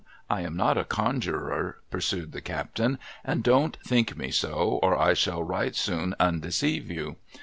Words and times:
'I 0.31 0.41
am 0.41 0.57
not 0.57 0.79
a 0.79 0.83
conjurer,' 0.83 1.77
pursued 1.91 2.31
the 2.31 2.41
captain, 2.41 2.97
'and 3.23 3.43
don't 3.43 3.77
think 3.85 4.17
me 4.17 4.31
so, 4.31 4.79
or 4.81 4.97
I 4.97 5.13
shall 5.13 5.43
right 5.43 5.75
soon 5.75 6.15
undeceive 6.19 6.89
you. 6.89 7.17